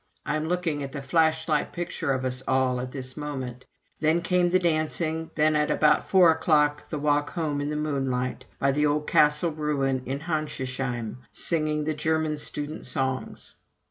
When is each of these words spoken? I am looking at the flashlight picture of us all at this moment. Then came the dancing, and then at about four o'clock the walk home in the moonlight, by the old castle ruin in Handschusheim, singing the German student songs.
I 0.25 0.35
am 0.35 0.47
looking 0.47 0.81
at 0.81 0.93
the 0.93 1.01
flashlight 1.03 1.73
picture 1.73 2.09
of 2.09 2.25
us 2.25 2.41
all 2.47 2.81
at 2.81 2.91
this 2.91 3.15
moment. 3.15 3.67
Then 3.99 4.23
came 4.23 4.49
the 4.49 4.57
dancing, 4.57 5.17
and 5.21 5.29
then 5.35 5.55
at 5.55 5.69
about 5.69 6.09
four 6.09 6.31
o'clock 6.31 6.89
the 6.89 6.97
walk 6.97 7.29
home 7.33 7.61
in 7.61 7.69
the 7.69 7.75
moonlight, 7.75 8.47
by 8.57 8.71
the 8.71 8.87
old 8.87 9.05
castle 9.05 9.51
ruin 9.51 10.01
in 10.07 10.21
Handschusheim, 10.21 11.17
singing 11.31 11.83
the 11.83 11.93
German 11.93 12.37
student 12.37 12.87
songs. 12.87 13.53